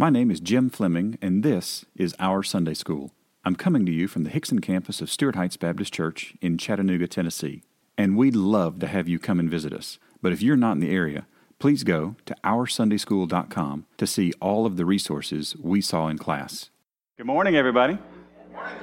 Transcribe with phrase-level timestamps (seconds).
[0.00, 3.10] My name is Jim Fleming, and this is Our Sunday School.
[3.44, 7.06] I'm coming to you from the Hixson campus of Stuart Heights Baptist Church in Chattanooga,
[7.06, 7.64] Tennessee.
[7.98, 9.98] And we'd love to have you come and visit us.
[10.22, 11.26] But if you're not in the area,
[11.58, 16.70] please go to OurSundaySchool.com to see all of the resources we saw in class.
[17.18, 17.98] Good morning, everybody.
[17.98, 18.74] Good morning,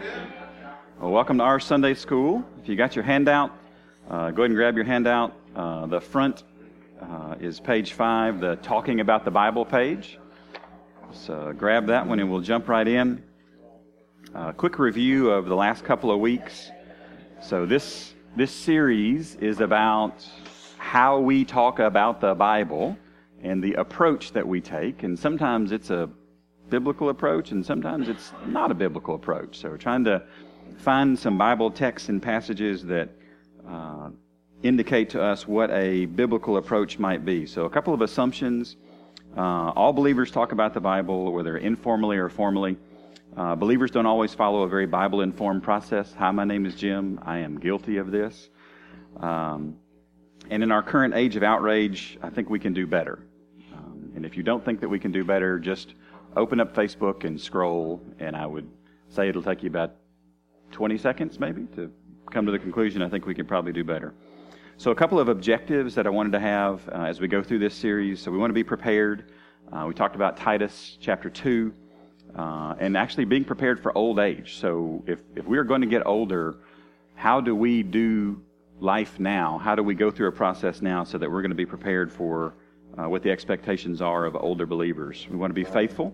[1.02, 2.46] Well, welcome to Our Sunday School.
[2.62, 3.58] If you got your handout,
[4.08, 5.34] uh, go ahead and grab your handout.
[5.56, 6.44] Uh, the front
[7.02, 10.20] uh, is page five, the Talking About the Bible page.
[11.14, 13.24] So grab that one and we'll jump right in.
[14.34, 16.70] A quick review of the last couple of weeks.
[17.42, 20.26] So this this series is about
[20.78, 22.98] how we talk about the Bible
[23.42, 25.04] and the approach that we take.
[25.04, 26.10] And sometimes it's a
[26.70, 29.58] biblical approach, and sometimes it's not a biblical approach.
[29.58, 30.24] So we're trying to
[30.78, 33.10] find some Bible texts and passages that
[33.68, 34.10] uh,
[34.64, 37.46] indicate to us what a biblical approach might be.
[37.46, 38.76] So a couple of assumptions
[39.38, 42.76] uh, all believers talk about the Bible, whether informally or formally.
[43.36, 46.12] Uh, believers don't always follow a very Bible informed process.
[46.18, 47.20] Hi, my name is Jim.
[47.22, 48.50] I am guilty of this.
[49.20, 49.78] Um,
[50.50, 53.20] and in our current age of outrage, I think we can do better.
[53.74, 55.94] Um, and if you don't think that we can do better, just
[56.36, 58.68] open up Facebook and scroll, and I would
[59.10, 59.94] say it'll take you about
[60.72, 61.92] 20 seconds maybe to
[62.32, 64.16] come to the conclusion I think we can probably do better.
[64.80, 67.58] So, a couple of objectives that I wanted to have uh, as we go through
[67.58, 68.22] this series.
[68.22, 69.32] So, we want to be prepared.
[69.74, 71.74] Uh, we talked about Titus chapter 2
[72.36, 74.58] uh, and actually being prepared for old age.
[74.60, 76.58] So, if, if we're going to get older,
[77.16, 78.40] how do we do
[78.80, 79.58] life now?
[79.58, 82.14] How do we go through a process now so that we're going to be prepared
[82.14, 82.54] for
[83.00, 85.26] uh, what the expectations are of older believers?
[85.28, 86.14] We want to be faithful.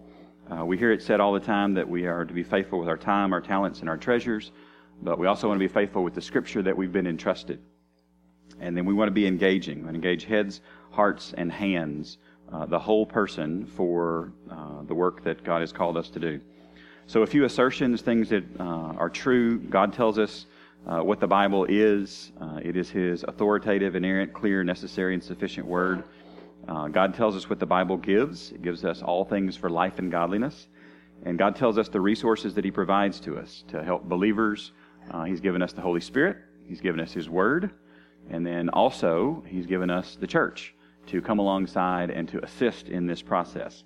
[0.49, 2.87] Uh, we hear it said all the time that we are to be faithful with
[2.87, 4.53] our time, our talents, and our treasures,
[5.01, 7.59] but we also want to be faithful with the scripture that we've been entrusted.
[8.59, 12.17] And then we want to be engaging, and engage heads, hearts, and hands,
[12.51, 16.39] uh, the whole person for uh, the work that God has called us to do.
[17.07, 19.59] So, a few assertions, things that uh, are true.
[19.59, 20.45] God tells us
[20.87, 22.31] uh, what the Bible is.
[22.39, 26.03] Uh, it is His authoritative, inerrant, clear, necessary, and sufficient Word.
[26.67, 28.51] Uh, God tells us what the Bible gives.
[28.51, 30.67] It gives us all things for life and godliness.
[31.25, 34.71] And God tells us the resources that He provides to us to help believers.
[35.25, 36.37] He's given us the Holy Spirit.
[36.67, 37.71] He's given us His Word.
[38.29, 40.73] And then also, He's given us the church
[41.07, 43.83] to come alongside and to assist in this process.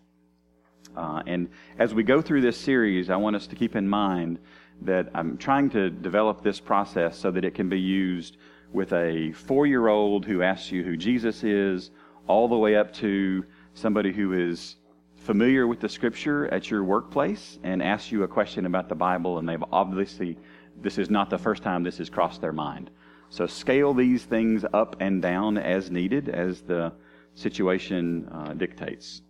[0.96, 1.50] Uh, and
[1.80, 4.40] as we go through this series, I want us to keep in mind
[4.82, 8.38] that I'm trying to develop this process so that it can be used
[8.72, 11.92] with a four year old who asks you who Jesus is,
[12.28, 14.76] all the way up to somebody who is
[15.16, 19.40] familiar with the scripture at your workplace and asks you a question about the Bible,
[19.40, 20.38] and they've obviously,
[20.82, 22.90] this is not the first time this has crossed their mind.
[23.30, 26.94] So scale these things up and down as needed, as the
[27.34, 29.22] situation uh, dictates.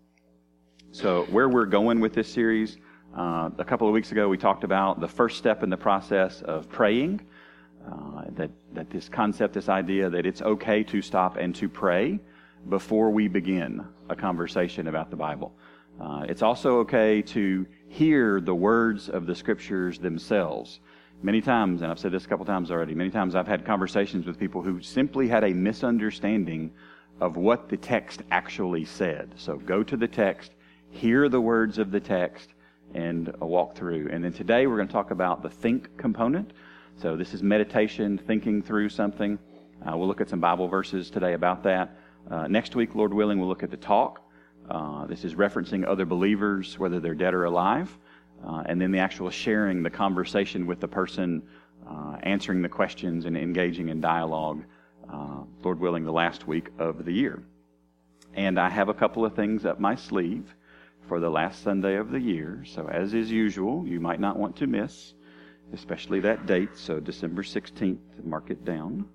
[0.91, 2.78] So, where we're going with this series,
[3.16, 6.41] uh, a couple of weeks ago we talked about the first step in the process
[6.44, 7.22] of praying.
[7.88, 12.19] Uh, that, that this concept, this idea that it's okay to stop and to pray
[12.68, 15.56] before we begin a conversation about the Bible.
[16.02, 20.81] Uh, it's also okay to hear the words of the scriptures themselves
[21.23, 24.28] Many times, and I've said this a couple times already, many times I've had conversations
[24.28, 26.72] with people who simply had a misunderstanding
[27.19, 29.33] of what the text actually said.
[29.35, 30.51] So go to the text,
[30.91, 32.53] hear the words of the text,
[32.94, 34.09] and walk through.
[34.11, 36.53] And then today we're going to talk about the think component.
[37.01, 39.39] So this is meditation, thinking through something.
[39.84, 41.97] Uh, we'll look at some Bible verses today about that.
[42.29, 44.22] Uh, next week, Lord willing, we'll look at the talk.
[44.69, 47.97] Uh, this is referencing other believers, whether they're dead or alive
[48.46, 51.42] uh, and then the actual sharing, the conversation with the person,
[51.90, 54.64] uh, answering the questions and engaging in dialogue,
[55.12, 57.44] uh, Lord willing, the last week of the year.
[58.34, 60.53] And I have a couple of things up my sleeve
[61.08, 62.64] for the last Sunday of the year.
[62.66, 65.14] So, as is usual, you might not want to miss,
[65.74, 66.70] especially that date.
[66.76, 69.08] So, December 16th, mark it down.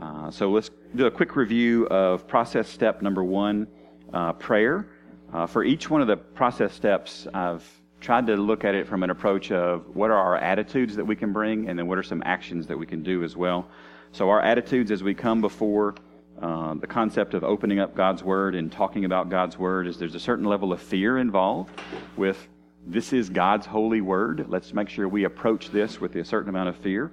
[0.00, 3.66] Uh, so, let's do a quick review of process step number one
[4.12, 4.88] uh, prayer.
[5.32, 7.66] Uh, for each one of the process steps, I've
[8.02, 11.16] tried to look at it from an approach of what are our attitudes that we
[11.16, 13.68] can bring, and then what are some actions that we can do as well.
[14.10, 15.94] So, our attitudes as we come before
[16.40, 20.16] uh, the concept of opening up God's Word and talking about God's Word is there's
[20.16, 21.80] a certain level of fear involved
[22.16, 22.48] with
[22.84, 24.46] this is God's holy Word.
[24.48, 27.12] Let's make sure we approach this with a certain amount of fear,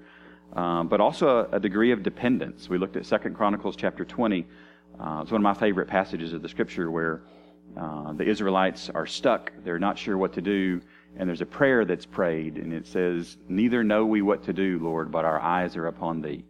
[0.53, 2.67] um, but also a, a, degree of dependence.
[2.67, 4.47] We looked at Second Chronicles chapter 20.
[4.99, 7.21] Uh, it's one of my favorite passages of the Scripture where
[7.77, 9.51] uh, the Israelites are stuck.
[9.63, 10.81] They're not sure what to do.
[11.17, 14.79] And there's a prayer that's prayed, and it says, Neither know we what to do,
[14.79, 16.45] Lord, but our eyes are upon thee.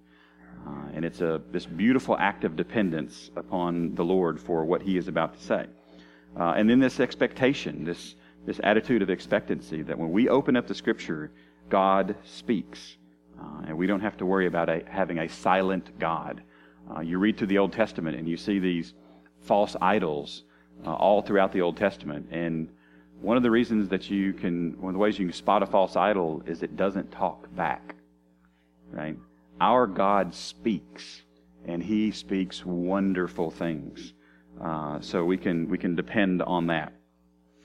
[0.68, 4.98] Uh, and it's a, this beautiful act of dependence upon the Lord for what he
[4.98, 5.66] is about to say.
[6.38, 10.68] Uh, and then this expectation, this, this attitude of expectancy that when we open up
[10.68, 11.31] the Scripture,
[11.69, 12.98] God speaks.
[13.39, 16.44] Uh, and we don't have to worry about a, having a silent God.
[16.94, 18.94] Uh, you read through the Old Testament and you see these
[19.42, 20.44] false idols
[20.85, 22.27] uh, all throughout the Old Testament.
[22.31, 22.69] And
[23.21, 25.65] one of the reasons that you can, one of the ways you can spot a
[25.65, 27.95] false idol is it doesn't talk back.
[28.91, 29.17] Right?
[29.59, 31.21] Our God speaks,
[31.65, 34.13] and He speaks wonderful things.
[34.61, 36.93] Uh, so we can we can depend on that.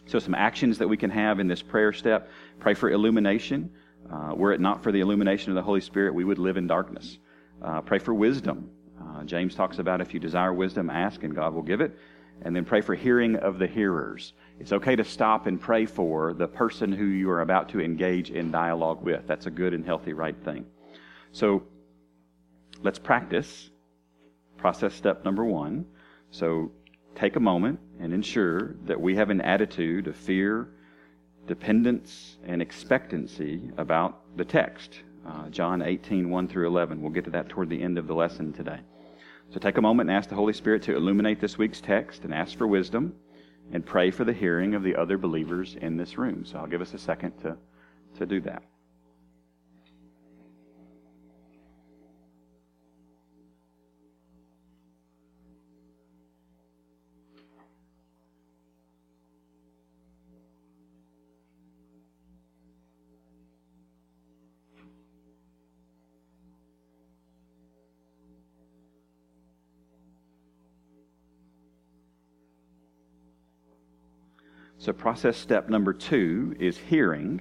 [0.06, 2.28] So some actions that we can have in this prayer step:
[2.60, 3.70] pray for illumination.
[4.12, 6.66] Uh, were it not for the illumination of the Holy Spirit, we would live in
[6.66, 7.18] darkness.
[7.62, 8.70] Uh, pray for wisdom.
[9.02, 11.96] Uh, James talks about if you desire wisdom, ask and God will give it.
[12.42, 14.34] And then pray for hearing of the hearers.
[14.60, 18.30] It's okay to stop and pray for the person who you are about to engage
[18.30, 19.26] in dialogue with.
[19.26, 20.66] That's a good and healthy, right thing.
[21.32, 21.64] So
[22.82, 23.70] let's practice
[24.56, 25.84] process step number one.
[26.30, 26.70] So
[27.14, 30.68] take a moment and ensure that we have an attitude of fear,
[31.46, 35.02] dependence, and expectancy about the text.
[35.26, 37.00] Uh, John 18, 1 through 11.
[37.00, 38.80] We'll get to that toward the end of the lesson today.
[39.54, 42.34] So take a moment and ask the Holy Spirit to illuminate this week's text and
[42.34, 43.14] ask for wisdom
[43.70, 46.44] and pray for the hearing of the other believers in this room.
[46.44, 47.56] So I'll give us a second to,
[48.18, 48.64] to do that.
[74.84, 77.40] So, process step number two is hearing.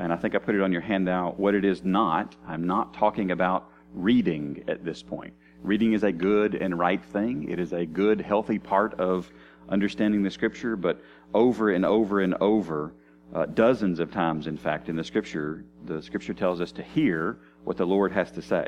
[0.00, 2.34] And I think I put it on your handout what it is not.
[2.48, 5.32] I'm not talking about reading at this point.
[5.62, 9.30] Reading is a good and right thing, it is a good, healthy part of
[9.68, 11.00] understanding the Scripture, but
[11.32, 12.92] over and over and over,
[13.36, 17.38] uh, dozens of times, in fact, in the Scripture, the Scripture tells us to hear
[17.62, 18.66] what the Lord has to say.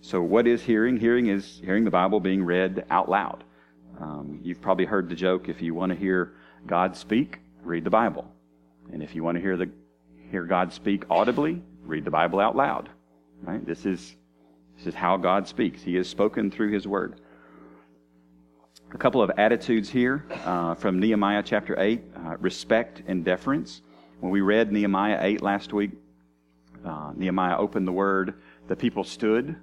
[0.00, 0.96] So, what is hearing?
[0.96, 3.44] Hearing is hearing the Bible being read out loud.
[4.00, 6.32] Um, you've probably heard the joke if you want to hear
[6.66, 8.30] God speak, read the Bible.
[8.92, 9.70] And if you want to hear the
[10.30, 12.88] hear God speak audibly, read the Bible out loud.
[13.42, 13.64] Right?
[13.64, 14.16] This is
[14.76, 15.82] this is how God speaks.
[15.82, 17.20] He has spoken through His Word.
[18.92, 23.80] A couple of attitudes here uh, from Nehemiah chapter 8 uh, respect and deference.
[24.20, 25.92] When we read Nehemiah 8 last week,
[26.84, 28.34] uh, Nehemiah opened the Word,
[28.68, 29.56] the people stood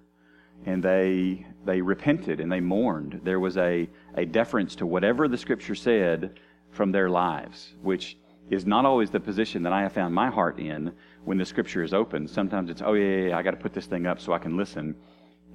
[0.65, 3.21] and they, they repented and they mourned.
[3.23, 6.39] There was a, a deference to whatever the Scripture said
[6.71, 8.18] from their lives, which
[8.50, 10.92] is not always the position that I have found my heart in
[11.24, 12.27] when the scripture is open.
[12.27, 14.39] Sometimes it's, oh, yeah, yeah, yeah I got to put this thing up so I
[14.39, 14.95] can listen.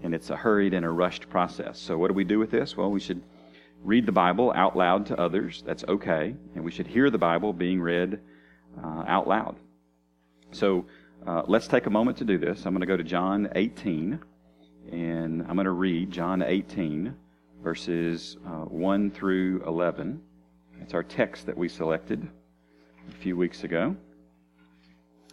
[0.02, 1.78] And it's a hurried and a rushed process.
[1.78, 2.76] So, what do we do with this?
[2.76, 3.22] Well, we should
[3.82, 5.62] read the Bible out loud to others.
[5.64, 6.34] That's okay.
[6.54, 8.20] And we should hear the Bible being read
[8.82, 9.56] uh, out loud.
[10.52, 10.86] So,
[11.26, 12.66] uh, let's take a moment to do this.
[12.66, 14.20] I'm going to go to John 18,
[14.92, 17.14] and I'm going to read John 18,
[17.62, 20.20] verses uh, 1 through 11.
[20.84, 22.28] It's our text that we selected
[23.08, 23.96] a few weeks ago.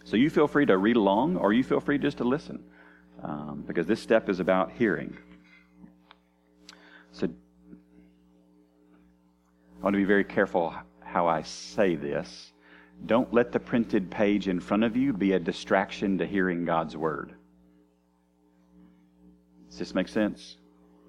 [0.02, 2.64] So you feel free to read along or you feel free just to listen
[3.22, 5.14] um, because this step is about hearing.
[7.12, 7.26] So
[9.78, 12.54] I want to be very careful how I say this.
[13.04, 16.96] Don't let the printed page in front of you be a distraction to hearing God's
[16.96, 17.34] word.
[19.68, 20.56] Does this make sense?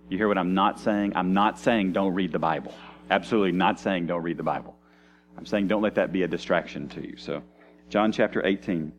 [0.10, 1.14] You hear what I'm not saying?
[1.16, 2.74] I'm not saying don't read the Bible.
[3.10, 4.76] Absolutely not saying don't read the Bible.
[5.38, 7.18] I'm saying don't let that be a distraction to you.
[7.18, 7.44] So,
[7.90, 8.92] John chapter 18.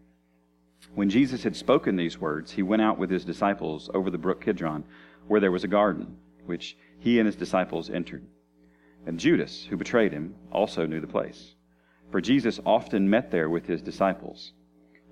[0.94, 4.44] When Jesus had spoken these words, he went out with his disciples over the brook
[4.44, 4.84] Kidron,
[5.26, 8.26] where there was a garden, which he and his disciples entered.
[9.06, 11.54] And Judas, who betrayed him, also knew the place.
[12.10, 14.52] For Jesus often met there with his disciples.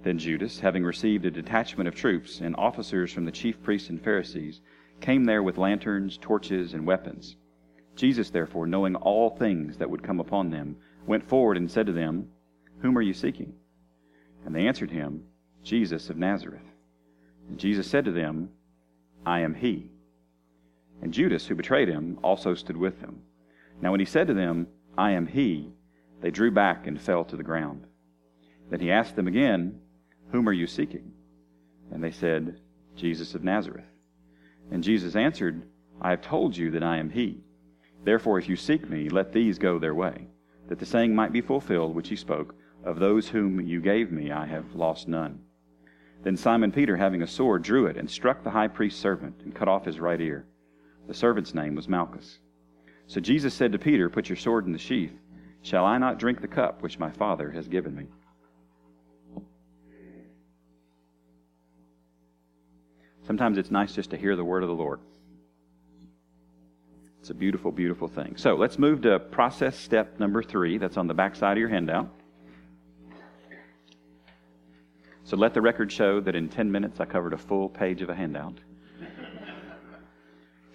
[0.02, 4.02] Then Judas, having received a detachment of troops and officers from the chief priests and
[4.02, 4.60] Pharisees,
[5.00, 7.36] came there with lanterns, torches, and weapons.
[7.94, 11.92] Jesus, therefore, knowing all things that would come upon them, went forward and said to
[11.92, 12.28] them,
[12.80, 13.52] Whom are you seeking?
[14.44, 15.24] And they answered him,
[15.62, 16.62] Jesus of Nazareth.
[17.48, 18.50] And Jesus said to them,
[19.24, 19.90] I am he.
[21.02, 23.22] And Judas, who betrayed him, also stood with them.
[23.80, 25.72] Now when he said to them, I am he,
[26.20, 27.84] they drew back and fell to the ground.
[28.70, 29.80] Then he asked them again,
[30.30, 31.12] Whom are you seeking?
[31.90, 32.60] And they said,
[32.96, 33.84] Jesus of Nazareth.
[34.70, 35.62] And Jesus answered,
[36.00, 37.42] I have told you that I am he.
[38.04, 40.26] Therefore, if you seek me, let these go their way,
[40.68, 42.54] that the saying might be fulfilled which he spoke,
[42.84, 45.40] Of those whom you gave me, I have lost none.
[46.22, 49.54] Then Simon Peter, having a sword, drew it and struck the high priest's servant and
[49.54, 50.46] cut off his right ear.
[51.08, 52.38] The servant's name was Malchus.
[53.06, 55.12] So Jesus said to Peter, Put your sword in the sheath.
[55.62, 58.06] Shall I not drink the cup which my Father has given me?
[63.26, 65.00] Sometimes it's nice just to hear the word of the Lord.
[67.22, 68.34] It's a beautiful, beautiful thing.
[68.36, 70.76] So let's move to process step number three.
[70.76, 72.12] That's on the back side of your handout.
[75.22, 78.10] So let the record show that in 10 minutes I covered a full page of
[78.10, 78.58] a handout.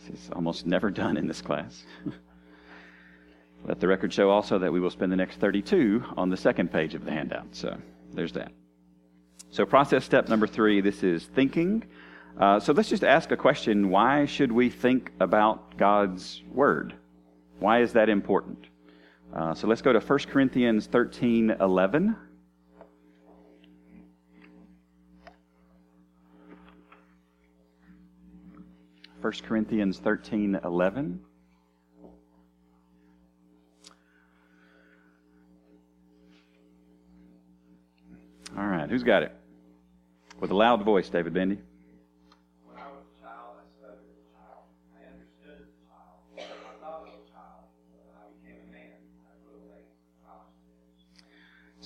[0.10, 1.84] This is almost never done in this class.
[3.66, 6.72] let the record show also that we will spend the next 32 on the second
[6.72, 7.48] page of the handout.
[7.52, 7.78] So
[8.14, 8.54] there's that.
[9.52, 11.84] So, process step number three this is thinking
[12.40, 16.94] uh, so let's just ask a question why should we think about God's Word?
[17.60, 18.68] Why is that important?
[19.34, 22.16] Uh, so let's go to 1 Corinthians 13 11.
[29.20, 31.20] First Corinthians 13 11.
[38.56, 39.32] All right, who's got it?
[40.40, 41.58] With a loud voice, David Bendy.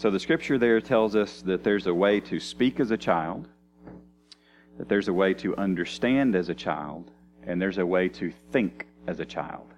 [0.01, 3.47] So the scripture there tells us that there's a way to speak as a child,
[4.79, 7.11] that there's a way to understand as a child,
[7.45, 9.75] and there's a way to think as a child.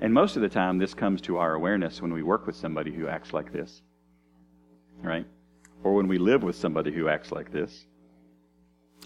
[0.00, 2.92] And most of the time, this comes to our awareness when we work with somebody
[2.92, 3.82] who acts like this,
[5.02, 5.26] right?
[5.82, 7.84] Or when we live with somebody who acts like this,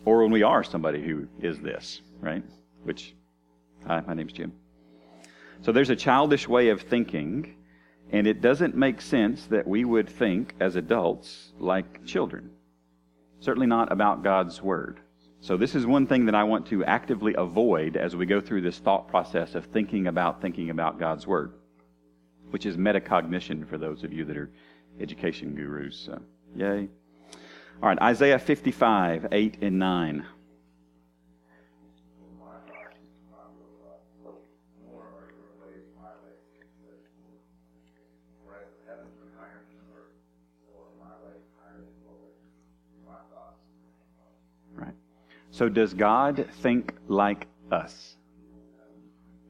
[0.05, 2.45] or when we are somebody who is this, right?
[2.83, 3.15] Which,
[3.87, 4.53] hi, my name's Jim.
[5.63, 7.57] So there's a childish way of thinking,
[8.11, 12.51] and it doesn't make sense that we would think as adults like children.
[13.41, 15.01] Certainly not about God's Word.
[15.41, 18.63] So, this is one thing that I want to actively avoid as we go through
[18.63, 21.53] this thought process of thinking about thinking about God's Word,
[22.51, 24.51] which is metacognition for those of you that are
[25.01, 25.97] education gurus.
[25.97, 26.21] So,
[26.57, 26.89] yay.
[27.81, 30.27] All right, Isaiah 55, 8 and 9.
[45.59, 48.17] So does God think like us?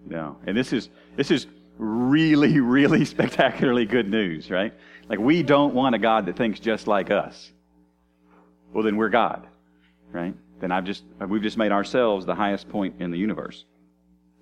[0.07, 0.39] No.
[0.47, 1.47] And this is this is
[1.77, 4.73] really, really spectacularly good news, right?
[5.11, 7.53] Like we don't want a God that thinks just like us.
[8.73, 9.47] Well, then we're God,
[10.11, 10.35] right?
[10.61, 13.67] Then I've just we've just made ourselves the highest point in the universe.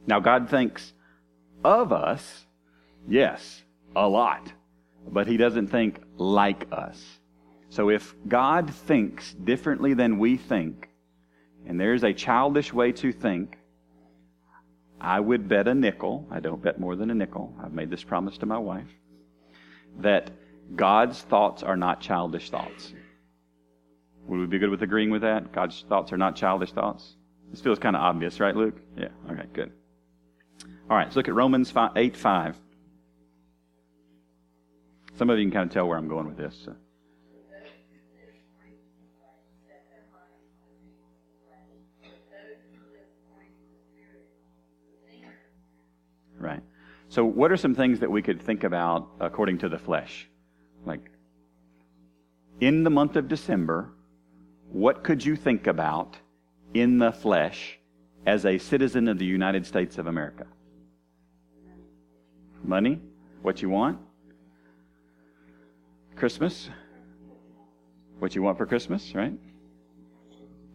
[0.06, 0.92] Now God thinks
[1.64, 2.46] of us,
[3.08, 3.64] yes,
[3.96, 4.52] a lot,
[5.08, 7.04] but He doesn't think like us.
[7.70, 10.90] So if God thinks differently than we think,
[11.66, 13.58] and there's a childish way to think.
[15.00, 18.02] I would bet a nickel, I don't bet more than a nickel, I've made this
[18.02, 18.88] promise to my wife,
[19.98, 20.30] that
[20.74, 22.94] God's thoughts are not childish thoughts.
[24.26, 25.52] Would we be good with agreeing with that?
[25.52, 27.16] God's thoughts are not childish thoughts?
[27.50, 28.80] This feels kind of obvious, right, Luke?
[28.96, 29.72] Yeah, okay, good.
[30.90, 32.56] All right, let's look at Romans 5, 8 5.
[35.16, 36.56] Some of you can kind of tell where I'm going with this.
[36.64, 36.74] So.
[46.38, 46.62] Right.
[47.08, 50.28] So, what are some things that we could think about according to the flesh?
[50.84, 51.10] Like,
[52.60, 53.90] in the month of December,
[54.70, 56.16] what could you think about
[56.74, 57.78] in the flesh
[58.26, 60.46] as a citizen of the United States of America?
[62.64, 63.00] Money?
[63.42, 63.98] What you want?
[66.16, 66.70] Christmas?
[68.18, 69.34] What you want for Christmas, right?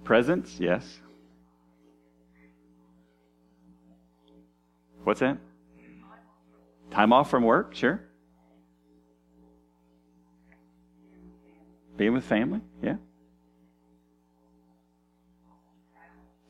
[0.03, 0.59] Presents?
[0.59, 0.99] Yes.
[5.03, 5.37] What's that?
[6.91, 8.01] Time off from work, sure.
[11.97, 12.95] Being with family, yeah.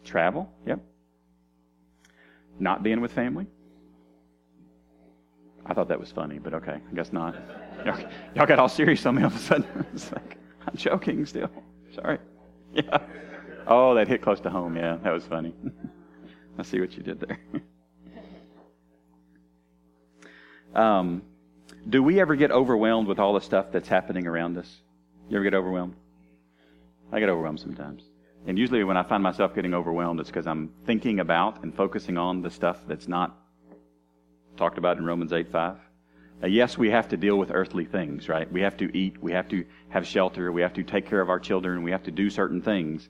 [0.04, 0.80] Travel, yep.
[2.60, 3.46] Not being with family.
[5.66, 7.36] I thought that was funny, but okay, I guess not.
[7.86, 8.00] Y'all,
[8.36, 9.86] y'all got all serious on me all of a sudden.
[9.94, 11.50] it's like, I'm joking still.
[11.96, 12.20] Sorry.
[12.74, 13.00] Yeah.
[13.66, 14.76] Oh, that hit close to home.
[14.78, 15.56] Yeah, that was funny.
[16.60, 17.40] I see what you did there.
[20.74, 21.24] Um,
[21.88, 24.82] do we ever get overwhelmed with all the stuff that's happening around us?
[25.30, 25.96] You ever get overwhelmed?
[27.12, 28.04] I get overwhelmed sometimes.
[28.48, 32.18] And usually when I find myself getting overwhelmed, it's because I'm thinking about and focusing
[32.18, 33.38] on the stuff that's not
[34.58, 35.78] talked about in Romans 8 5.
[36.44, 38.52] Uh, yes, we have to deal with earthly things, right?
[38.52, 41.30] We have to eat, we have to have shelter, we have to take care of
[41.30, 43.10] our children, we have to do certain things.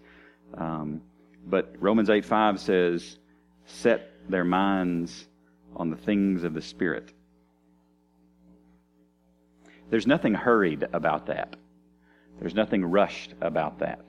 [0.56, 1.02] Um,
[1.46, 3.18] but Romans 8 5 says,
[3.66, 5.28] set their minds
[5.76, 7.14] on the things of the Spirit.
[9.92, 11.58] There's nothing hurried about that.
[12.40, 14.06] There's nothing rushed about that.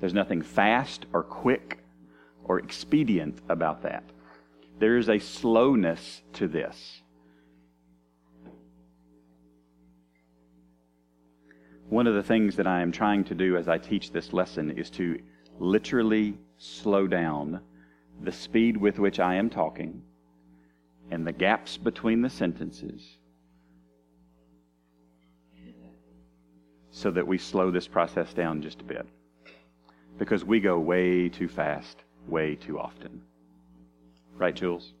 [0.00, 1.78] There's nothing fast or quick
[2.42, 4.02] or expedient about that.
[4.80, 7.02] There is a slowness to this.
[11.88, 14.72] One of the things that I am trying to do as I teach this lesson
[14.72, 15.20] is to
[15.60, 17.60] literally slow down
[18.24, 20.02] the speed with which I am talking
[21.12, 23.18] and the gaps between the sentences
[26.96, 29.06] so that we slow this process down just a bit.
[30.16, 33.20] Because we go way too fast, way too often.
[34.38, 34.94] Right, Jules?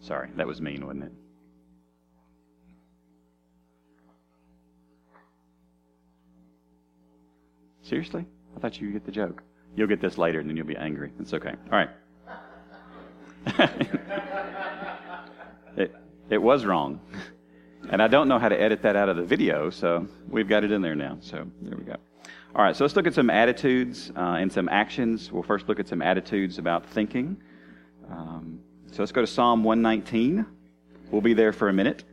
[0.00, 1.12] Sorry, that was mean, wasn't it?
[7.80, 8.26] Seriously?
[8.54, 9.42] I thought you get the joke.
[9.74, 11.12] You'll get this later and then you'll be angry.
[11.18, 11.54] It's okay.
[11.72, 11.88] All right.
[15.78, 15.94] it,
[16.28, 17.00] it was wrong.
[17.90, 20.64] And I don't know how to edit that out of the video, so we've got
[20.64, 21.18] it in there now.
[21.20, 21.96] So there we go.
[22.54, 25.30] All right, so let's look at some attitudes uh, and some actions.
[25.30, 27.36] We'll first look at some attitudes about thinking.
[28.10, 28.60] Um,
[28.90, 30.46] so let's go to Psalm 119.
[31.10, 32.04] We'll be there for a minute.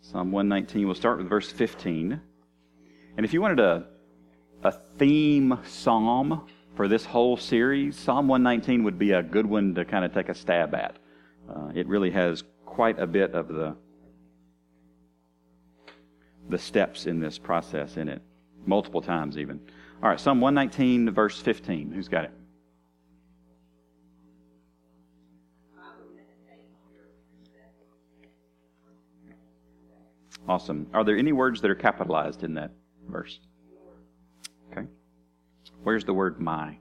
[0.00, 2.20] Psalm 119, we'll start with verse 15.
[3.16, 3.86] And if you wanted a,
[4.64, 9.84] a theme psalm for this whole series, Psalm 119 would be a good one to
[9.84, 10.96] kind of take a stab at.
[11.48, 13.76] Uh, it really has quite a bit of the
[16.48, 18.22] the steps in this process in it,
[18.66, 19.60] multiple times even.
[20.02, 21.92] All right, Psalm 119, verse 15.
[21.92, 22.32] Who's got it?
[30.48, 30.88] Awesome.
[30.92, 32.72] Are there any words that are capitalized in that
[33.08, 33.38] verse?
[35.82, 36.76] Where's the word my?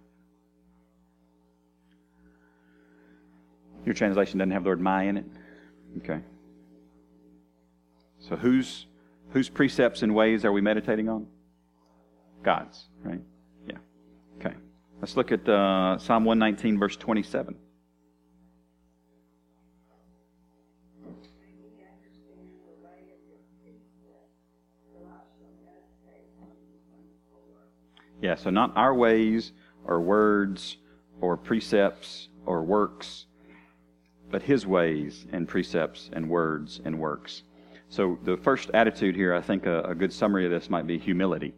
[3.86, 5.26] Your translation doesn't have the word my in it?
[6.00, 6.22] Okay.
[8.20, 8.86] So whose
[9.32, 11.28] whose precepts and ways are we meditating on?
[12.44, 13.22] God's, right?
[13.68, 13.78] Yeah.
[14.40, 14.56] Okay.
[15.02, 17.56] Let's look at uh, Psalm 119, verse 27.
[28.22, 29.54] Yeah, so not our ways
[29.86, 30.78] or words
[31.22, 33.26] or precepts or works,
[34.30, 37.44] but His ways and precepts and words and works.
[37.90, 41.00] So the first attitude here, I think a, a good summary of this might be
[41.00, 41.54] humility.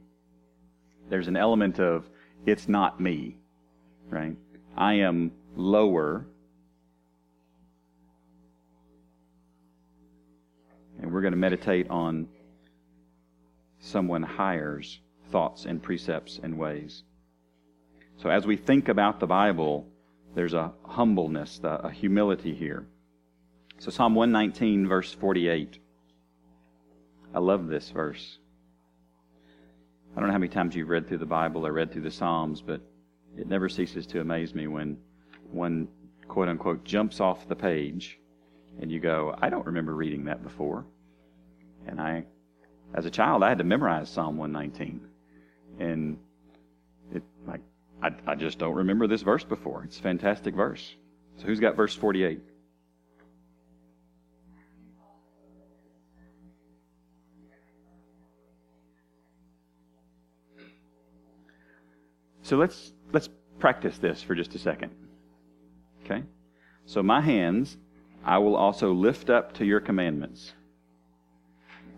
[1.09, 2.09] There's an element of
[2.45, 3.37] it's not me,
[4.09, 4.37] right?
[4.77, 6.25] I am lower.
[11.01, 12.27] And we're going to meditate on
[13.79, 17.03] someone higher's thoughts and precepts and ways.
[18.17, 19.87] So as we think about the Bible,
[20.35, 22.85] there's a humbleness, a humility here.
[23.79, 25.79] So Psalm 119, verse 48.
[27.33, 28.37] I love this verse.
[30.15, 32.11] I don't know how many times you've read through the Bible or read through the
[32.11, 32.81] Psalms, but
[33.37, 34.97] it never ceases to amaze me when
[35.51, 35.87] one
[36.27, 38.19] quote unquote jumps off the page
[38.79, 40.85] and you go, I don't remember reading that before.
[41.87, 42.25] And I,
[42.93, 45.10] as a child, I had to memorize Psalm 119
[45.81, 46.17] and
[47.13, 47.61] it like
[48.01, 49.83] I, I just don't remember this verse before.
[49.83, 50.95] It's a fantastic verse.
[51.37, 52.39] So who's got verse 48?
[62.43, 64.91] So let's let's practice this for just a second.
[66.05, 66.23] Okay?
[66.85, 67.77] So my hands
[68.23, 70.53] I will also lift up to your commandments.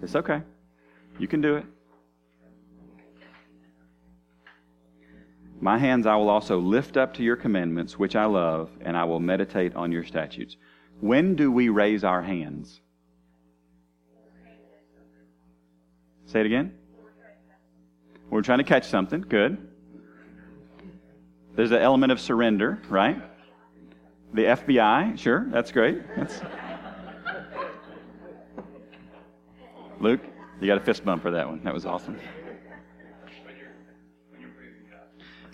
[0.01, 0.41] It's okay.
[1.19, 1.65] You can do it.
[5.63, 9.05] My hands I will also lift up to your commandments, which I love, and I
[9.05, 10.57] will meditate on your statutes.
[10.99, 12.81] When do we raise our hands?
[16.25, 16.73] Say it again.
[18.29, 19.21] We're trying to catch something.
[19.21, 19.69] Good.
[21.55, 23.21] There's an element of surrender, right?
[24.33, 26.01] The FBI, sure, that's great.
[26.17, 26.41] That's...
[30.01, 30.19] Luke,
[30.59, 31.63] you got a fist bump for that one.
[31.63, 32.19] That was awesome.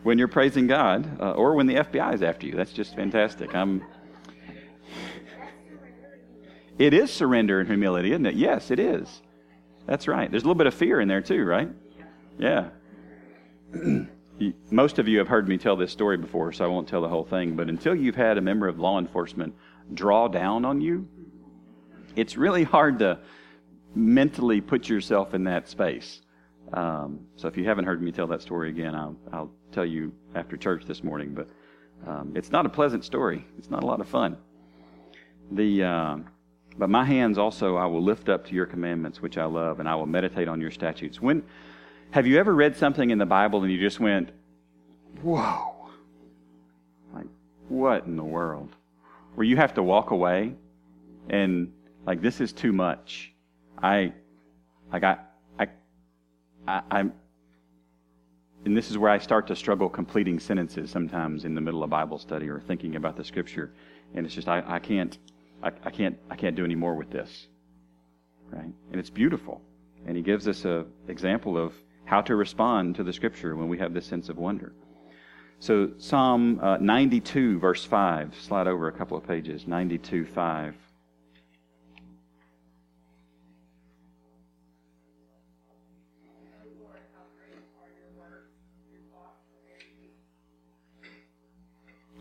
[0.04, 2.56] When you're praising God, uh, or when the FBI is after you.
[2.56, 3.54] That's just fantastic.
[3.54, 3.84] I'm.
[6.78, 8.36] It is surrender and humility, isn't it?
[8.36, 9.22] Yes, it is.
[9.86, 10.32] That's right.
[10.32, 11.70] There's a little bit of fear in there too, right?
[12.38, 12.70] Yeah.
[14.72, 17.10] Most of you have heard me tell this story before, so I won't tell the
[17.10, 17.58] whole thing.
[17.58, 19.54] But until you've had a member of law enforcement
[19.94, 21.08] draw down on you,
[22.16, 23.20] it's really hard to
[23.94, 26.22] mentally put yourself in that space.
[26.73, 30.13] Um, so if you haven't heard me tell that story again, I'll, I'll tell you
[30.36, 31.34] after church this morning.
[31.34, 31.47] But
[32.08, 33.45] um, it's not a pleasant story.
[33.58, 34.38] It's not a lot of fun.
[35.51, 36.17] The uh,
[36.77, 39.89] but my hands also I will lift up to your commandments, which I love, and
[39.89, 41.21] I will meditate on your statutes.
[41.21, 41.43] When
[42.12, 44.32] have you ever read something in the Bible and you just went,
[45.21, 45.89] "Whoa!"
[47.13, 47.27] Like,
[47.67, 48.75] what in the world?
[49.36, 50.53] Where you have to walk away
[51.29, 51.71] and
[52.05, 53.32] like this is too much.
[53.82, 54.13] I
[54.91, 55.17] like I
[56.69, 57.13] I, I'm
[58.65, 61.89] and this is where I start to struggle completing sentences sometimes in the middle of
[61.89, 63.71] Bible study or thinking about the scripture.
[64.13, 65.17] And it's just I, I can't
[65.63, 67.47] I, I can't I can't do any more with this.
[68.51, 68.73] Right?
[68.91, 69.62] And it's beautiful.
[70.05, 71.73] And he gives us a example of
[72.05, 74.73] how to respond to the scripture when we have this sense of wonder.
[75.60, 80.75] So Psalm uh, 92 verse 5, slide over a couple of pages, 92 5.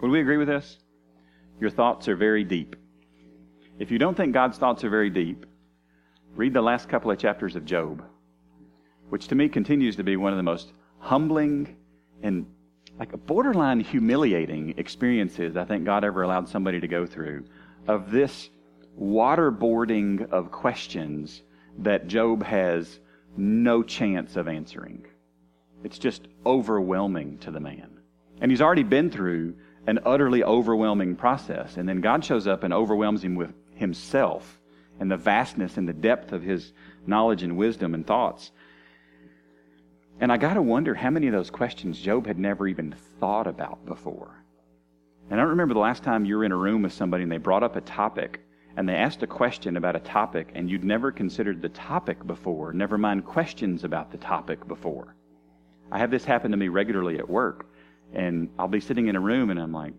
[0.01, 0.79] Would we agree with this?
[1.61, 2.77] Your thoughts are very deep.
[3.81, 5.45] If you don't think God's thoughts are very deep,
[6.37, 8.05] read the last couple of chapters of Job,
[9.09, 11.77] which to me continues to be one of the most humbling
[12.23, 12.47] and
[12.99, 17.45] like a borderline humiliating experiences I think God ever allowed somebody to go through
[17.89, 18.51] of this
[19.01, 21.43] waterboarding of questions
[21.79, 23.01] that Job has
[23.37, 25.07] no chance of answering.
[25.83, 28.01] It's just overwhelming to the man.
[28.41, 29.55] And he's already been through
[29.89, 31.79] an utterly overwhelming process.
[31.79, 34.61] And then God shows up and overwhelms him with himself
[35.01, 36.75] and the vastness and the depth of his
[37.07, 38.53] knowledge and wisdom and thoughts.
[40.21, 43.47] And I got to wonder how many of those questions Job had never even thought
[43.47, 44.45] about before.
[45.31, 47.33] And I don't remember the last time you were in a room with somebody and
[47.33, 48.41] they brought up a topic
[48.77, 52.75] and they asked a question about a topic and you'd never considered the topic before,
[52.75, 55.15] never mind questions about the topic before.
[55.91, 57.65] I have this happen to me regularly at work
[58.13, 59.95] and I'll be sitting in a room and I'm like,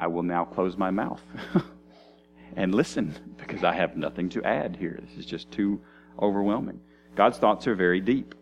[0.00, 1.22] I will now close my mouth
[2.56, 4.98] and listen because I have nothing to add here.
[5.02, 5.80] This is just too
[6.20, 6.80] overwhelming.
[7.16, 8.34] God's thoughts are very deep.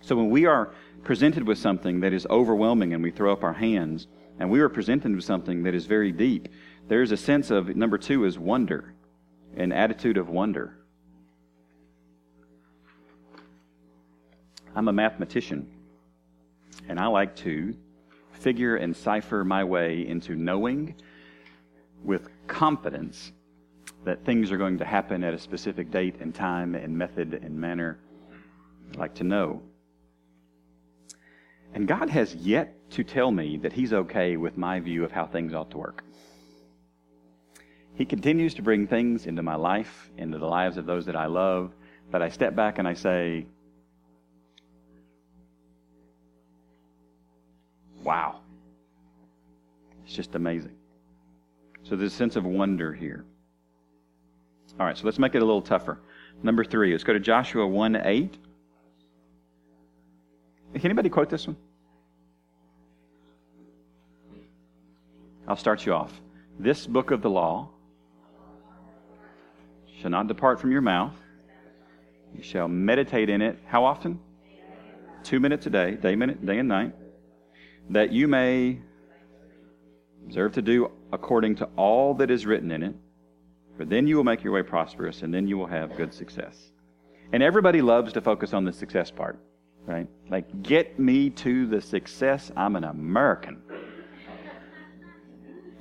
[0.00, 3.52] So when we are presented with something that is overwhelming and we throw up our
[3.52, 4.06] hands,
[4.38, 6.48] and we are presented with something that is very deep,
[6.86, 8.94] there's a sense of, number two, is wonder,
[9.56, 10.78] an attitude of wonder.
[14.76, 15.68] I'm a mathematician.
[16.88, 17.74] And I like to
[18.32, 20.94] figure and cipher my way into knowing
[22.04, 23.32] with confidence
[24.04, 27.58] that things are going to happen at a specific date and time and method and
[27.58, 27.98] manner.
[28.94, 29.62] I like to know.
[31.74, 35.26] And God has yet to tell me that He's okay with my view of how
[35.26, 36.04] things ought to work.
[37.94, 41.26] He continues to bring things into my life, into the lives of those that I
[41.26, 41.74] love,
[42.10, 43.46] but I step back and I say,
[48.08, 48.40] Wow.
[50.02, 50.74] It's just amazing.
[51.82, 53.26] So there's a sense of wonder here.
[54.80, 56.00] All right, so let's make it a little tougher.
[56.42, 58.38] Number three, let's go to Joshua 1 8.
[60.72, 61.58] Can anybody quote this one?
[65.46, 66.18] I'll start you off.
[66.58, 67.68] This book of the law
[70.00, 71.14] shall not depart from your mouth.
[72.34, 73.58] You shall meditate in it.
[73.66, 74.18] How often?
[75.24, 76.94] Two minutes a day, day, minute, day and night
[77.90, 78.78] that you may
[80.26, 82.94] observe to do according to all that is written in it,
[83.76, 86.72] for then you will make your way prosperous, and then you will have good success.
[87.32, 89.38] And everybody loves to focus on the success part,
[89.86, 90.08] right?
[90.28, 92.50] Like, get me to the success.
[92.56, 93.62] I'm an American.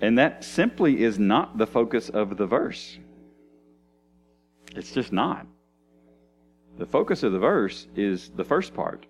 [0.01, 2.99] And that simply is not the focus of the verse.
[4.75, 5.47] It's just not.
[6.77, 9.07] The focus of the verse is the first part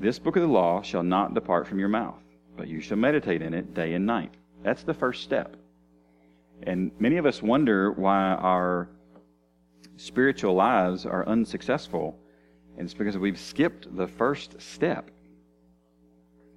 [0.00, 2.22] this book of the law shall not depart from your mouth,
[2.56, 4.34] but you shall meditate in it day and night.
[4.62, 5.56] That's the first step.
[6.62, 8.88] And many of us wonder why our
[9.96, 12.18] spiritual lives are unsuccessful.
[12.76, 15.10] And it's because we've skipped the first step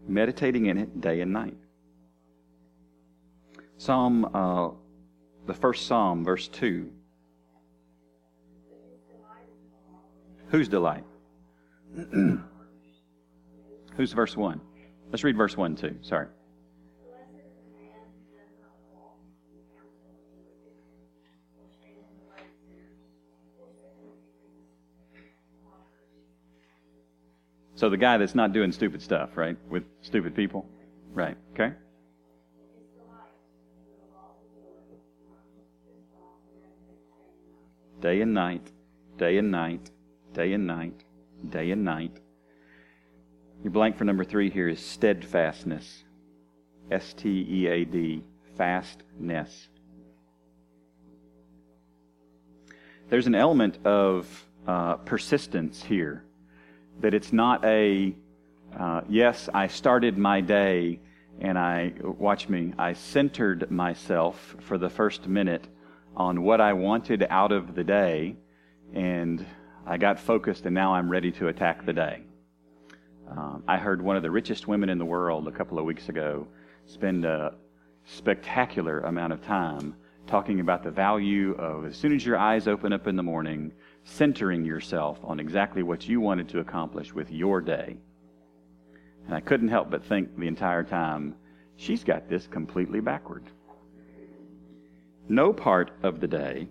[0.07, 1.57] meditating in it day and night.
[3.77, 4.69] Psalm, uh,
[5.47, 6.91] the first Psalm, verse 2.
[10.49, 11.03] Whose delight?
[14.01, 14.59] Who's verse 1?
[15.11, 15.95] Let's read verse 1 too.
[16.01, 16.25] Sorry.
[27.75, 29.55] So the guy that's not doing stupid stuff, right?
[29.69, 30.67] With stupid people?
[31.13, 31.37] Right.
[31.53, 31.75] Okay?
[37.99, 38.71] Day and night
[39.19, 39.91] day and night,
[40.33, 41.03] day and night,
[41.49, 42.19] day and night.
[43.63, 46.03] Your blank for number three here is steadfastness.
[46.89, 48.23] S T E A D,
[48.57, 49.69] fastness.
[53.09, 54.27] There's an element of
[54.65, 56.23] uh, persistence here.
[57.01, 58.15] That it's not a,
[58.77, 60.99] uh, yes, I started my day
[61.39, 65.67] and I, watch me, I centered myself for the first minute
[66.15, 68.37] on what I wanted out of the day
[68.93, 69.45] and
[69.85, 72.23] I got focused and now I'm ready to attack the day.
[73.31, 76.09] Um, I heard one of the richest women in the world a couple of weeks
[76.09, 76.47] ago
[76.85, 77.55] spend a
[78.03, 79.95] spectacular amount of time
[80.27, 83.71] talking about the value of as soon as your eyes open up in the morning,
[84.03, 87.97] centering yourself on exactly what you wanted to accomplish with your day.
[89.25, 91.35] And I couldn't help but think the entire time,
[91.77, 93.45] she's got this completely backward.
[95.29, 96.67] No part of the day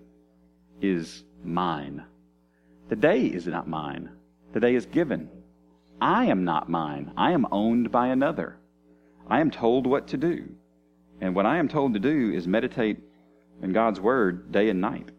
[0.83, 2.05] is mine.
[2.90, 4.11] The day is not mine.
[4.53, 5.31] The day is given.
[6.01, 7.13] I am not mine.
[7.17, 8.57] I am owned by another.
[9.29, 10.49] I am told what to do.
[11.21, 12.99] And what I am told to do is meditate
[13.63, 15.11] in God's Word day and night.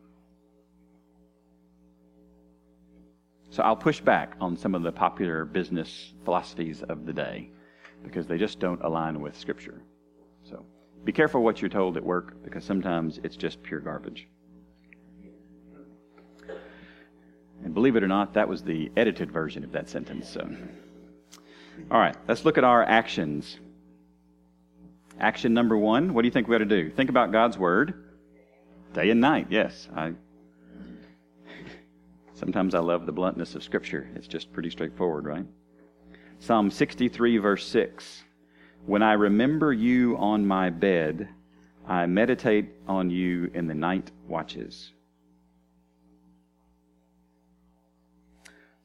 [3.52, 7.52] So I'll push back on some of the popular business philosophies of the day
[8.04, 9.84] because they just don't align with Scripture.
[10.44, 10.66] So
[11.04, 14.28] be careful what you're told at work because sometimes it's just pure garbage.
[17.64, 20.30] And believe it or not, that was the edited version of that sentence.
[20.30, 20.50] So.
[21.90, 23.60] All right, let's look at our actions.
[25.20, 26.90] Action number one what do you think we ought to do?
[26.90, 28.06] Think about God's Word
[28.94, 29.48] day and night.
[29.50, 30.14] Yes, I
[32.42, 34.10] Sometimes I love the bluntness of Scripture.
[34.16, 35.46] It's just pretty straightforward, right?
[36.40, 38.24] Psalm 63, verse 6.
[38.88, 41.30] When I remember you on my bed,
[41.88, 44.92] I meditate on you in the night watches.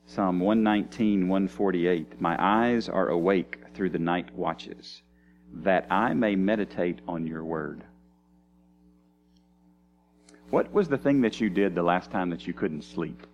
[0.06, 2.20] Psalm 119, 148.
[2.20, 5.02] My eyes are awake through the night watches,
[5.52, 7.84] that I may meditate on your word.
[10.50, 13.26] What was the thing that you did the last time that you couldn't sleep?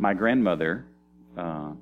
[0.00, 0.86] my grandmother,
[1.36, 1.72] uh,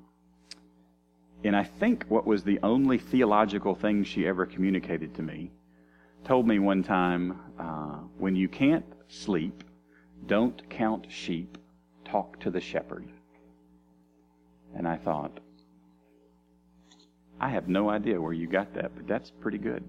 [1.44, 5.52] and I think what was the only theological thing she ever communicated to me,
[6.28, 9.64] told me one time uh, when you can't sleep,
[10.26, 11.56] don't count sheep,
[12.04, 13.08] talk to the shepherd.
[14.76, 15.40] And I thought,
[17.40, 19.82] I have no idea where you got that, but that's pretty good.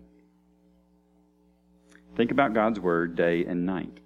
[2.15, 3.99] Think about God's word day and night.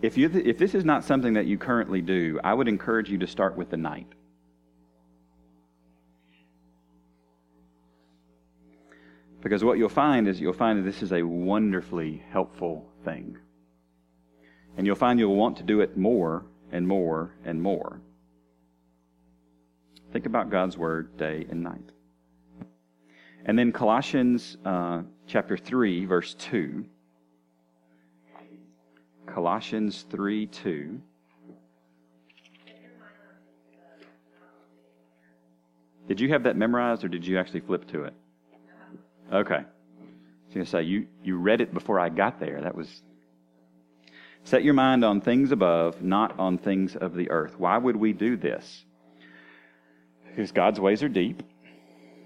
[0.00, 3.18] If, you, if this is not something that you currently do, I would encourage you
[3.18, 4.06] to start with the night.
[9.42, 13.38] Because what you'll find is you'll find that this is a wonderfully helpful thing.
[14.76, 18.00] And you'll find you'll want to do it more and more and more.
[20.12, 21.90] Think about God's Word day and night.
[23.46, 26.84] And then Colossians uh, chapter 3, verse 2.
[29.26, 31.00] Colossians 3 2.
[36.08, 38.14] Did you have that memorized or did you actually flip to it?
[39.32, 39.54] Okay.
[39.54, 39.64] I
[40.46, 42.60] was going to say, you, you read it before I got there.
[42.62, 43.02] That was.
[44.44, 47.58] Set your mind on things above, not on things of the earth.
[47.58, 48.84] Why would we do this?
[50.26, 51.42] Because God's ways are deep,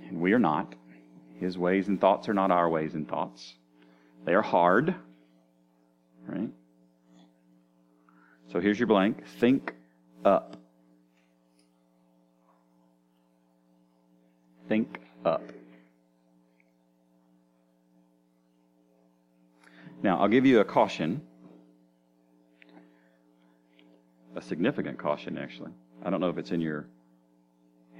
[0.08, 0.74] and we are not.
[1.40, 3.54] His ways and thoughts are not our ways and thoughts.
[4.24, 4.94] They are hard,
[6.26, 6.50] right?
[8.52, 9.26] So here's your blank.
[9.40, 9.74] Think
[10.24, 10.56] up.
[14.68, 15.42] Think up.
[20.04, 21.22] Now, I'll give you a caution,
[24.36, 25.70] a significant caution, actually.
[26.04, 26.86] I don't know if it's in your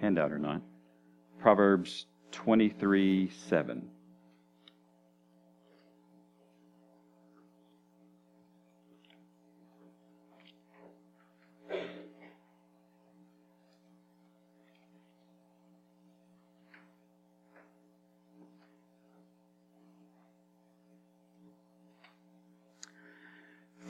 [0.02, 0.60] handout or not.
[1.38, 3.88] Proverbs 23 7.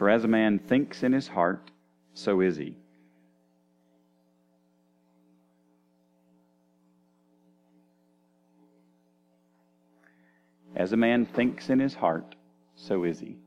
[0.05, 1.71] For as a man thinks in his heart,
[2.13, 2.77] so is he.
[10.77, 12.35] As a man thinks in his heart,
[12.77, 13.39] so is he.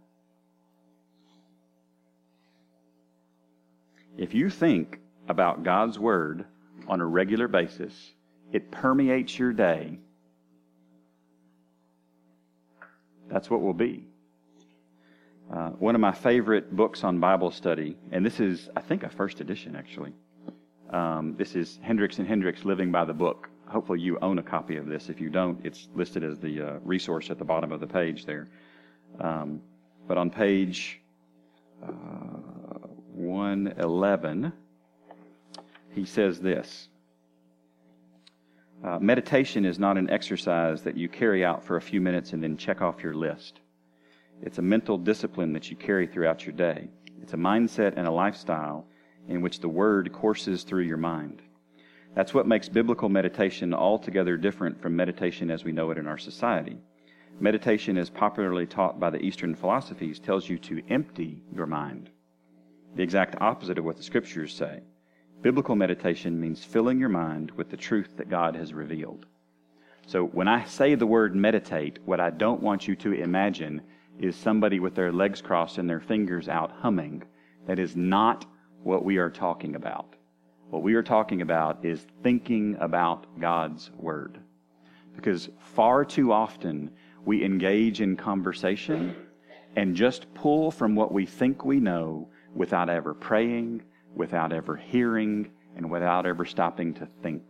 [4.17, 6.43] If you think about God's Word
[6.87, 8.15] on a regular basis,
[8.51, 9.99] it permeates your day.
[13.29, 14.07] That's what we'll be.
[15.51, 19.09] Uh, one of my favorite books on Bible study, and this is, I think, a
[19.09, 20.13] first edition actually.
[20.89, 23.49] Um, this is Hendricks and Hendricks Living by the Book.
[23.67, 25.09] Hopefully, you own a copy of this.
[25.09, 28.25] If you don't, it's listed as the uh, resource at the bottom of the page
[28.25, 28.47] there.
[29.19, 29.61] Um,
[30.07, 31.01] but on page
[31.83, 31.89] uh,
[33.13, 34.53] 111,
[35.93, 36.89] he says this
[38.83, 42.43] uh, Meditation is not an exercise that you carry out for a few minutes and
[42.43, 43.59] then check off your list.
[44.41, 46.89] It's a mental discipline that you carry throughout your day.
[47.21, 48.85] It's a mindset and a lifestyle
[49.27, 51.41] in which the Word courses through your mind.
[52.15, 56.17] That's what makes biblical meditation altogether different from meditation as we know it in our
[56.17, 56.77] society.
[57.39, 62.09] Meditation, as popularly taught by the Eastern philosophies, tells you to empty your mind.
[62.95, 64.81] The exact opposite of what the Scriptures say.
[65.41, 69.27] Biblical meditation means filling your mind with the truth that God has revealed.
[70.07, 73.81] So when I say the word meditate, what I don't want you to imagine
[74.19, 77.23] is somebody with their legs crossed and their fingers out humming.
[77.67, 78.45] That is not
[78.83, 80.15] what we are talking about.
[80.69, 84.39] What we are talking about is thinking about God's Word.
[85.15, 86.91] Because far too often
[87.25, 89.15] we engage in conversation
[89.75, 93.83] and just pull from what we think we know without ever praying,
[94.15, 97.43] without ever hearing, and without ever stopping to think.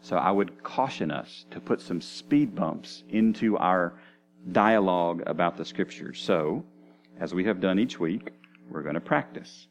[0.00, 3.98] So I would caution us to put some speed bumps into our
[4.52, 6.20] dialogue about the Scriptures.
[6.20, 6.64] So,
[7.18, 8.30] as we have done each week,
[8.70, 9.66] we're going to practice.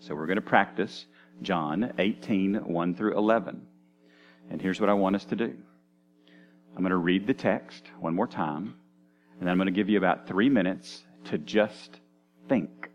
[0.00, 1.06] So we're going to practice
[1.42, 3.62] John 18, 1 through 11.
[4.50, 5.54] And here's what I want us to do
[6.74, 8.74] I'm going to read the text one more time,
[9.38, 12.00] and then I'm going to give you about three minutes to just
[12.48, 12.90] think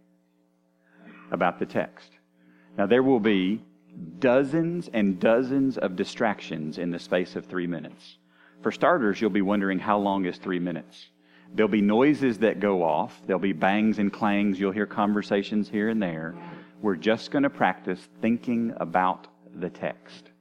[1.31, 2.09] about the text.
[2.77, 3.63] Now, there will be
[4.19, 8.17] dozens and dozens of distractions in the space of three minutes.
[8.67, 11.07] For starters, you'll be wondering how long is three minutes?
[11.53, 13.17] There'll be noises that go off.
[13.25, 14.59] There'll be bangs and clangs.
[14.59, 16.35] You'll hear conversations here and there.
[16.81, 19.27] We're just going to practice thinking about
[19.57, 20.31] the text.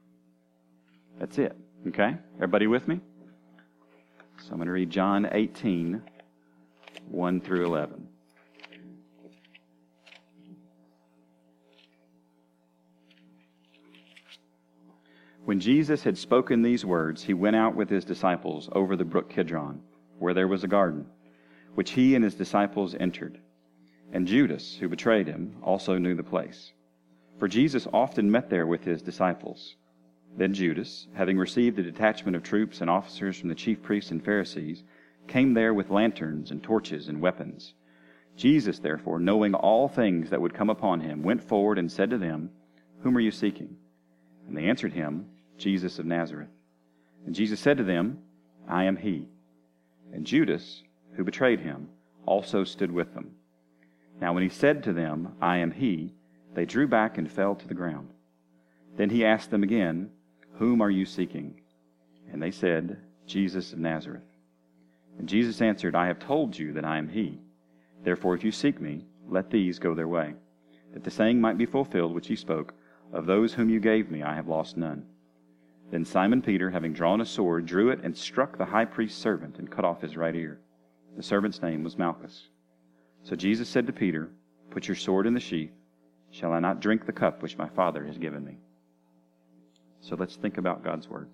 [1.20, 1.56] That's it.
[1.86, 2.16] Okay?
[2.34, 2.98] Everybody with me?
[4.38, 6.02] So I'm going to read John 18,
[7.08, 8.08] 1 through 11.
[15.46, 19.30] When Jesus had spoken these words, he went out with his disciples over the brook
[19.30, 19.80] Kidron,
[20.18, 21.06] where there was a garden,
[21.76, 23.38] which he and his disciples entered.
[24.12, 26.72] And Judas, who betrayed him, also knew the place.
[27.38, 29.76] For Jesus often met there with his disciples.
[30.36, 34.24] Then Judas, having received a detachment of troops and officers from the chief priests and
[34.24, 34.82] Pharisees,
[35.28, 37.72] came there with lanterns and torches and weapons.
[38.34, 42.18] Jesus, therefore, knowing all things that would come upon him, went forward and said to
[42.18, 42.50] them,
[43.04, 43.76] Whom are you seeking?
[44.48, 45.26] And they answered him,
[45.58, 46.48] Jesus of Nazareth.
[47.24, 48.18] And Jesus said to them,
[48.68, 49.26] I am he.
[50.12, 50.82] And Judas,
[51.14, 51.88] who betrayed him,
[52.24, 53.32] also stood with them.
[54.20, 56.14] Now, when he said to them, I am he,
[56.54, 58.08] they drew back and fell to the ground.
[58.96, 60.10] Then he asked them again,
[60.54, 61.60] Whom are you seeking?
[62.32, 64.22] And they said, Jesus of Nazareth.
[65.18, 67.40] And Jesus answered, I have told you that I am he.
[68.04, 70.34] Therefore, if you seek me, let these go their way,
[70.92, 72.74] that the saying might be fulfilled which he spoke,
[73.12, 75.04] Of those whom you gave me, I have lost none.
[75.90, 79.58] Then Simon Peter, having drawn a sword, drew it and struck the high priest's servant
[79.58, 80.58] and cut off his right ear.
[81.16, 82.48] The servant's name was Malchus.
[83.22, 84.30] So Jesus said to Peter,
[84.70, 85.72] Put your sword in the sheath.
[86.30, 88.58] Shall I not drink the cup which my Father has given me?
[90.00, 91.28] So let's think about God's word.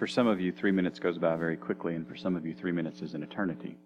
[0.00, 2.54] For some of you, three minutes goes by very quickly, and for some of you,
[2.54, 3.76] three minutes is an eternity.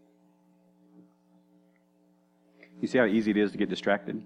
[2.80, 4.22] You see how easy it is to get distracted?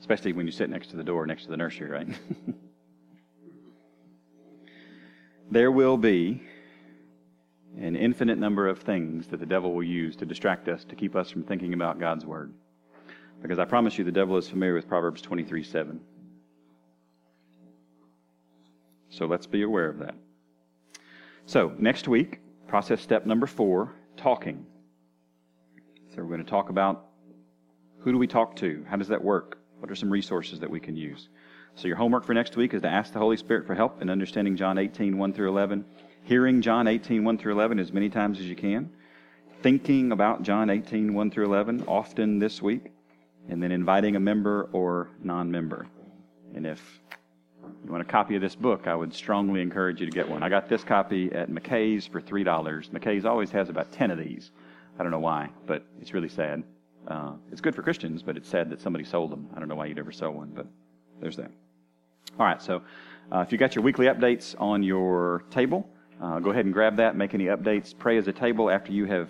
[0.00, 2.08] Especially when you sit next to the door, next to the nursery, right?
[5.52, 6.42] there will be
[7.78, 11.14] an infinite number of things that the devil will use to distract us, to keep
[11.14, 12.52] us from thinking about God's Word.
[13.40, 16.00] Because I promise you, the devil is familiar with Proverbs 23 7.
[19.10, 20.14] So let's be aware of that.
[21.46, 24.66] So, next week, process step number four talking.
[26.14, 27.06] So, we're going to talk about
[28.00, 28.84] who do we talk to?
[28.86, 29.58] How does that work?
[29.78, 31.30] What are some resources that we can use?
[31.74, 34.10] So, your homework for next week is to ask the Holy Spirit for help in
[34.10, 35.86] understanding John 18 1 through 11,
[36.24, 38.90] hearing John 18 1 through 11 as many times as you can,
[39.62, 42.92] thinking about John 18 1 through 11 often this week,
[43.48, 45.86] and then inviting a member or non member.
[46.54, 47.00] And if
[47.84, 50.42] you want a copy of this book, I would strongly encourage you to get one.
[50.42, 52.44] I got this copy at McKay's for $3.
[52.90, 54.50] McKay's always has about 10 of these.
[54.98, 56.64] I don't know why, but it's really sad.
[57.06, 59.48] Uh, it's good for Christians, but it's sad that somebody sold them.
[59.54, 60.66] I don't know why you'd ever sell one, but
[61.20, 61.50] there's that.
[62.38, 62.82] All right, so
[63.32, 65.88] uh, if you got your weekly updates on your table,
[66.20, 68.70] uh, go ahead and grab that, make any updates, pray as a table.
[68.70, 69.28] After you have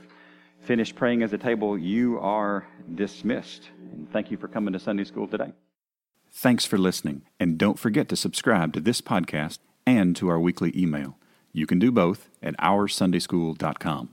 [0.61, 3.71] finished praying as a table, you are dismissed.
[3.93, 5.53] And thank you for coming to Sunday school today.
[6.41, 10.73] Thanks for listening, and don't forget to subscribe to this podcast and to our weekly
[10.73, 11.19] email.
[11.53, 14.11] You can do both at OurSundaySchool.com.